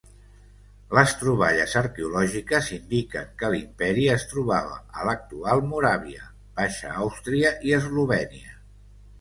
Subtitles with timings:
[0.99, 6.27] Les troballes arqueològiques indiquen que l'imperi es trobava a l'actual Moràvia,
[6.63, 8.59] Baixa Àustria i Eslovènia.